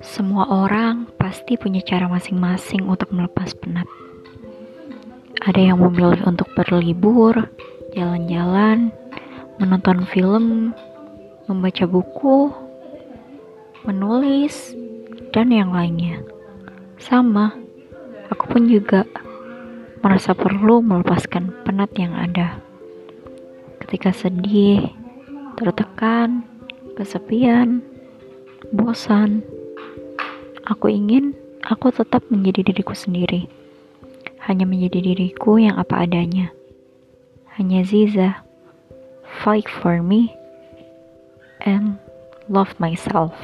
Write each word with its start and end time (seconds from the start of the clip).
Semua 0.00 0.48
orang 0.48 1.12
pasti 1.20 1.60
punya 1.60 1.84
cara 1.84 2.08
masing-masing 2.08 2.88
untuk 2.88 3.12
melepas 3.12 3.52
penat. 3.52 3.84
Ada 5.44 5.60
yang 5.60 5.84
memilih 5.84 6.24
untuk 6.24 6.48
berlibur, 6.56 7.52
jalan-jalan, 7.92 8.96
menonton 9.60 10.08
film, 10.08 10.72
membaca 11.44 11.84
buku, 11.84 12.48
menulis, 13.84 14.72
dan 15.36 15.52
yang 15.52 15.68
lainnya. 15.68 16.24
Sama, 16.96 17.52
aku 18.32 18.56
pun 18.56 18.72
juga 18.72 19.04
merasa 20.00 20.32
perlu 20.32 20.80
melepaskan 20.80 21.52
penat 21.68 21.92
yang 22.00 22.16
ada. 22.16 22.56
Ketika 23.84 24.16
sedih, 24.16 24.96
tertekan, 25.60 26.48
kesepian, 26.96 27.84
bosan, 28.72 29.44
aku 30.70 30.86
ingin 30.86 31.34
aku 31.66 31.90
tetap 31.90 32.22
menjadi 32.30 32.70
diriku 32.70 32.94
sendiri. 32.94 33.50
Hanya 34.46 34.64
menjadi 34.64 35.02
diriku 35.02 35.58
yang 35.58 35.76
apa 35.76 36.06
adanya. 36.06 36.54
Hanya 37.58 37.82
Ziza, 37.84 38.40
fight 39.42 39.66
for 39.68 40.00
me, 40.00 40.32
and 41.66 41.98
love 42.48 42.72
myself. 42.80 43.34